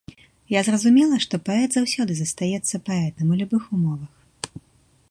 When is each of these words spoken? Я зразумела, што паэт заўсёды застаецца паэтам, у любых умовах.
Я 0.51 0.61
зразумела, 0.69 1.19
што 1.25 1.39
паэт 1.49 1.69
заўсёды 1.77 2.17
застаецца 2.21 2.83
паэтам, 2.89 3.25
у 3.37 3.39
любых 3.45 3.63
умовах. 3.79 4.13